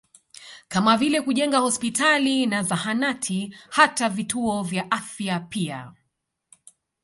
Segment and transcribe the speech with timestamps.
[0.67, 5.93] Kama vile kujenga hospitali na zahanati hata vituo vya afya pia